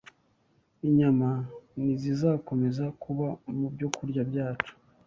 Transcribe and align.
Inyama 0.87 1.29
ntizizakomeza 1.81 2.85
kuba 3.01 3.27
mu 3.57 3.67
byokurya 3.73 4.21
byacu 4.29 4.73